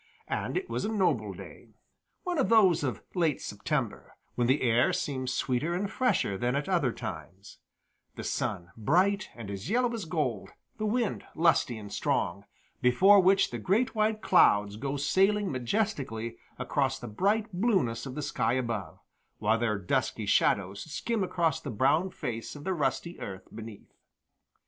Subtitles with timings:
[0.27, 1.75] And it was a noble day;
[2.23, 6.67] one of those of late September, when the air seems sweeter and fresher than at
[6.67, 7.59] other times;
[8.15, 12.45] the sun bright and as yellow as gold, the wind lusty and strong,
[12.81, 18.23] before which the great white clouds go sailing majestically across the bright blueness of the
[18.23, 18.97] sky above,
[19.37, 23.93] while their dusky shadows skim across the brown face of the rusty earth beneath.